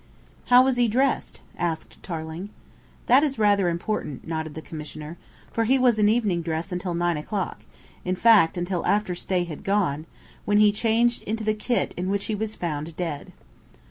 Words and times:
"How 0.45 0.63
was 0.63 0.77
he 0.77 0.87
dressed?" 0.87 1.41
asked 1.59 2.01
Tarling. 2.01 2.49
"That 3.05 3.21
is 3.23 3.37
rather 3.37 3.69
important," 3.69 4.27
nodded 4.27 4.55
the 4.55 4.61
Commissioner. 4.63 5.15
"For 5.51 5.65
he 5.65 5.77
was 5.77 5.99
in 5.99 6.09
evening 6.09 6.41
dress 6.41 6.71
until 6.71 6.95
nine 6.95 7.17
o'clock 7.17 7.61
in 8.03 8.15
fact, 8.15 8.57
until 8.57 8.83
after 8.87 9.13
Stay 9.13 9.43
had 9.43 9.63
gone 9.63 10.07
when 10.43 10.57
he 10.57 10.71
changed 10.71 11.21
into 11.25 11.43
the 11.43 11.53
kit 11.53 11.93
in 11.97 12.09
which 12.09 12.25
he 12.25 12.33
was 12.33 12.55
found 12.55 12.95
dead." 12.97 13.31